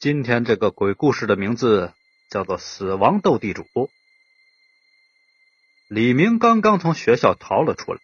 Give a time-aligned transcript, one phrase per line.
[0.00, 1.92] 今天这个鬼故事的名字
[2.30, 3.66] 叫做《死亡斗地主》。
[5.88, 8.00] 李明刚刚从学校逃了出来，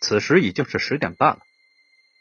[0.00, 1.40] 此时已经是十点半了。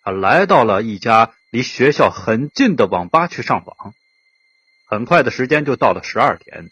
[0.02, 3.94] 他来到了一家离学校很近的网吧去上网。
[4.88, 6.72] 很快的时间就到了十二点，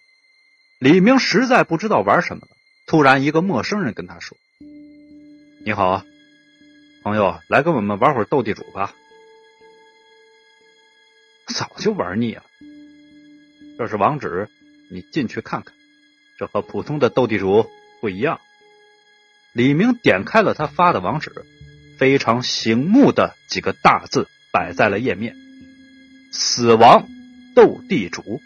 [0.80, 2.58] 李明实在不知道玩什么了。
[2.88, 4.36] 突然，一个陌生人跟他说
[5.64, 6.04] ：“你好，
[7.04, 8.96] 朋友，来跟我们玩会儿斗地主吧。”
[11.54, 12.44] 早就玩腻了。
[13.78, 14.50] 这是网址，
[14.90, 15.74] 你进去看看。
[16.40, 17.68] 这和普通的斗地主
[18.02, 18.40] 不一样。
[19.54, 21.46] 李明点开了他发的网址，
[22.00, 25.36] 非常醒目的几个大字摆在了页面
[26.34, 27.08] ：“死亡
[27.56, 28.42] 斗地主。”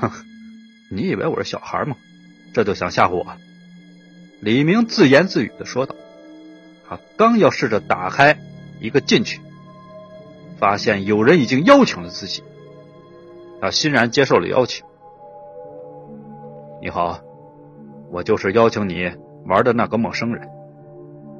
[0.00, 0.10] 哼，
[0.90, 1.96] 你以为我是小孩吗？
[2.52, 3.36] 这就想吓唬我？
[4.40, 5.96] 李明自言自语的说道。
[6.88, 8.38] 他刚要试着打开
[8.80, 9.40] 一个进去。
[10.58, 12.44] 发现有人已经邀请了自己，
[13.64, 14.84] 他欣然接受了邀请。
[16.82, 17.20] 你好，
[18.10, 19.10] 我就是邀请你
[19.46, 20.50] 玩的那个陌生人。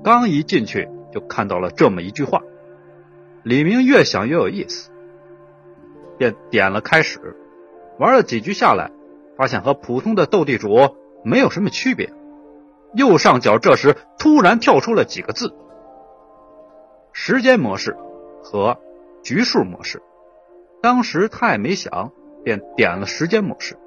[0.02, 2.40] 刚一进去就看到了这么一句话，
[3.42, 4.90] 李明越想越有意思，
[6.16, 7.36] 便点了开始。
[7.98, 8.90] 玩了几局下来，
[9.36, 10.74] 发现和普通的斗地主
[11.24, 12.10] 没有什么区别。
[12.94, 15.54] 右上角这时突然跳出了几个字：
[17.12, 17.94] 时间模式
[18.42, 18.78] 和。
[19.22, 20.02] 局数模式，
[20.84, 22.12] 当时他也没想，
[22.44, 23.78] 便点了时间模式。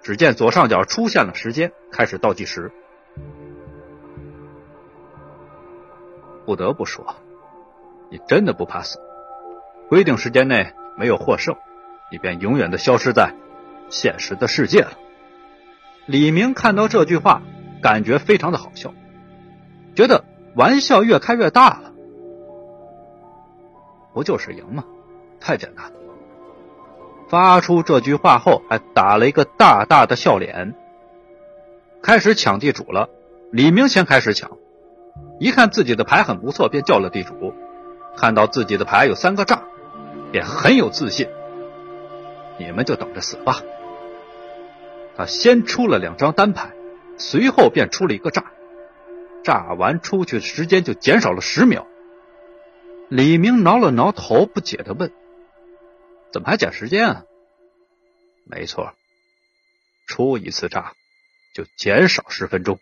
[0.00, 2.70] 只见左上角出现了时间，开始倒计时。
[6.46, 7.16] 不得不说，
[8.12, 9.00] 你真的不怕死。
[9.88, 11.56] 规定时间内没有获胜，
[12.12, 13.34] 你便永远的消失在
[13.90, 14.92] 现实的世界了。
[16.06, 17.42] 李明看到这句话，
[17.82, 18.94] 感觉非常的好笑，
[19.96, 20.24] 觉得
[20.54, 21.92] 玩笑越开越大了。
[24.14, 24.84] 不就是赢吗？
[25.40, 25.92] 太简单。
[27.28, 30.74] 发出这句话后，还打了一个大大的笑脸。
[32.02, 33.08] 开始抢地主了。
[33.50, 34.58] 李明先开始抢，
[35.40, 37.54] 一看自己的牌很不错，便叫了地主。
[38.16, 39.62] 看到自己的牌有三个炸，
[40.30, 41.28] 便很有自信。
[42.58, 43.62] 你们就等着死吧。
[45.16, 46.72] 他先出了两张单牌，
[47.16, 48.44] 随后便出了一个炸。
[49.42, 51.86] 炸完出去的时间就减少了十秒。
[53.08, 55.10] 李明挠了挠头，不解的问
[56.32, 57.24] ：“怎么还减时间啊
[58.44, 58.94] ？”“没错，
[60.06, 60.94] 出一次炸
[61.54, 62.78] 就减少十分钟。”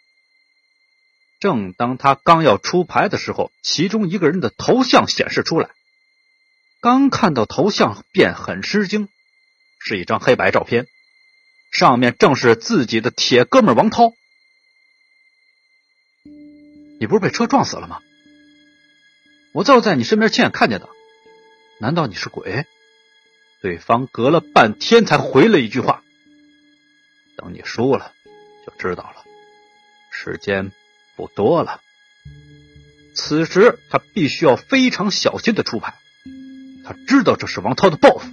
[1.38, 5.70] 正当他刚要出牌的时候，其中一个人的头像显示出来。
[6.80, 9.08] 刚看到头像，便很吃惊，
[9.78, 10.86] 是一张黑白照片，
[11.70, 14.12] 上面正是自己的铁哥们王涛。
[16.98, 18.00] 你不是被车撞死了吗？
[19.52, 20.88] 我就在你身边亲眼看见的，
[21.80, 22.66] 难道你是鬼？
[23.66, 26.04] 对方隔了半天才回了一句话
[27.36, 28.12] ：“等你输了
[28.64, 29.24] 就知道了，
[30.12, 30.70] 时间
[31.16, 31.80] 不多了。”
[33.12, 35.94] 此时他必须要非常小心的出牌，
[36.84, 38.30] 他知道这是王涛的报复。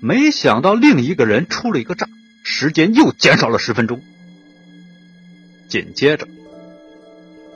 [0.00, 2.08] 没想到另一个人出了一个炸，
[2.42, 4.02] 时间又减少了十分钟。
[5.68, 6.26] 紧接着。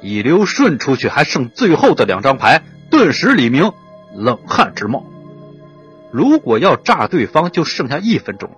[0.03, 3.73] 一溜顺出去，还剩最后的两张牌，顿时李明
[4.15, 5.11] 冷汗直冒。
[6.17, 8.49] 如果要炸对方，就剩下一分钟；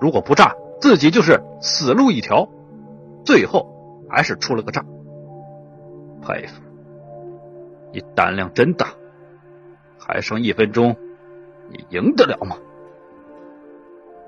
[0.00, 2.48] 如果不炸，自己就是死路一条。
[3.22, 4.82] 最后还是出了个炸，
[6.22, 6.62] 佩服
[7.92, 8.94] 你胆量真大！
[9.98, 10.96] 还剩一分钟，
[11.68, 12.56] 你赢得了吗？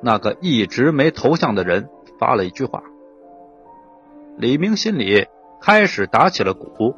[0.02, 2.82] 那个一直没头像的人发了一句话，
[4.36, 5.26] 李明心里。
[5.66, 6.94] 开始打起了鼓。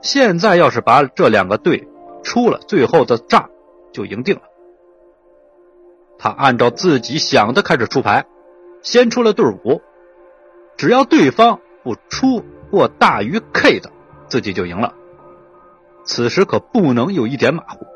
[0.00, 1.86] 现在要是把这两个队
[2.22, 3.50] 出了最后的炸，
[3.92, 4.42] 就赢定了。
[6.18, 8.26] 他按照自己想的开始出牌，
[8.82, 9.80] 先出了对五，
[10.76, 13.90] 只要对方不出过大于 K 的，
[14.28, 14.94] 自己就赢了。
[16.04, 17.86] 此时可不能有一点马虎。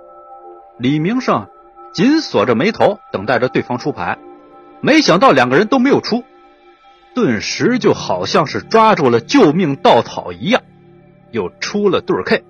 [0.78, 1.48] 李明胜
[1.92, 4.18] 紧锁着眉头，等待着对方出牌。
[4.80, 6.24] 没想到两个人都没有出。
[7.14, 10.62] 顿时就好像是抓住了救命稻草一样，
[11.30, 12.44] 又出了对 K。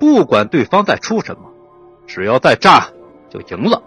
[0.00, 1.50] 不管对方在出什么，
[2.06, 2.88] 只要再炸
[3.30, 3.82] 就赢了。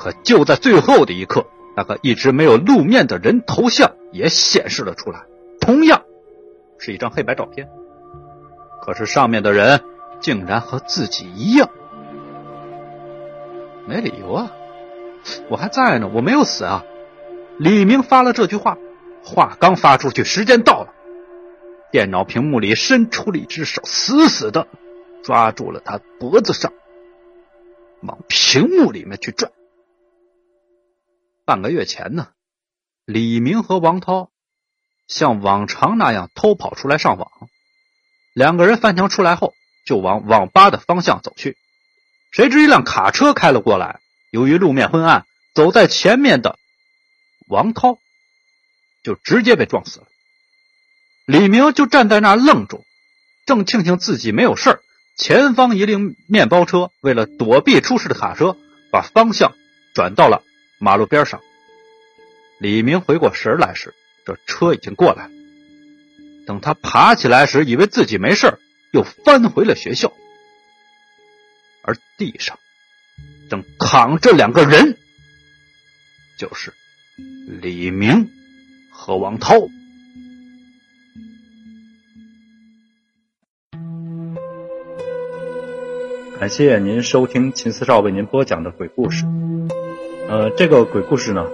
[0.00, 1.44] 可就在最后的一刻，
[1.76, 5.24] 那个一直没有露面的人头像也显示了出来，
[5.60, 6.04] 同样
[6.78, 7.68] 是一张黑白照片。
[8.80, 9.82] 可是上面的人
[10.18, 11.68] 竟然和自己一样，
[13.86, 14.50] 没理由啊！
[15.50, 16.82] 我还在呢，我没有死啊！
[17.58, 18.78] 李明发了这句话，
[19.22, 20.94] 话刚发出去，时间到了，
[21.92, 24.66] 电脑屏幕里伸出了一只手，死死的
[25.22, 26.72] 抓住了他脖子上。
[28.00, 29.52] 往屏幕里面去转。
[31.50, 32.28] 半个月前呢，
[33.04, 34.30] 李明和王涛
[35.08, 37.28] 像往常那样偷跑出来上网，
[38.34, 39.52] 两个人翻墙出来后
[39.84, 41.56] 就往网吧的方向走去。
[42.30, 43.98] 谁知一辆卡车开了过来，
[44.30, 46.56] 由于路面昏暗，走在前面的
[47.48, 47.98] 王涛
[49.02, 50.06] 就直接被撞死了。
[51.26, 52.84] 李明就站在那愣住，
[53.44, 54.80] 正庆幸自己没有事
[55.16, 58.56] 前方一辆面包车为了躲避出事的卡车，
[58.92, 59.52] 把方向
[59.96, 60.44] 转到了
[60.80, 61.40] 马路边上。
[62.58, 63.94] 李明回过神来时，
[64.24, 65.30] 这车已经过来了。
[66.46, 68.58] 等他爬起来时，以为自己没事
[68.92, 70.12] 又翻回了学校。
[71.82, 72.58] 而地上
[73.48, 74.96] 正躺着两个人，
[76.36, 76.72] 就是
[77.62, 78.30] 李明
[78.90, 79.54] 和王涛。
[86.38, 89.24] 感谢您收听秦四少为您播讲的鬼故事。
[90.30, 91.44] 呃，这个鬼故事呢，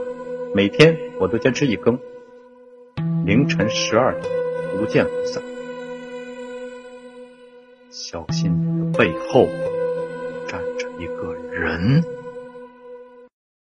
[0.54, 1.98] 每天我都坚持一更，
[3.24, 4.30] 凌晨十二点，
[4.76, 5.42] 不见不散。
[7.90, 9.48] 小心你的背后。
[10.46, 12.04] 站着一个人。